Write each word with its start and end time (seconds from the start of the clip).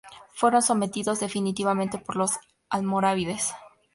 Fueron 0.33 0.63
sometidos 0.63 1.19
definitivamente 1.19 1.99
por 1.99 2.15
los 2.15 2.39
almorávides. 2.71 3.53